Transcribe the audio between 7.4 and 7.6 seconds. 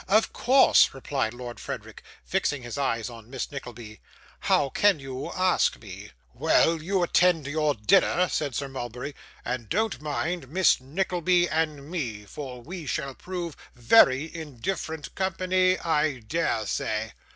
to